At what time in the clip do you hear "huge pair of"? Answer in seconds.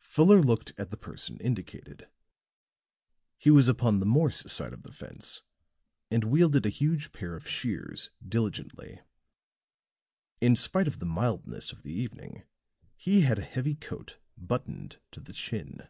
6.68-7.48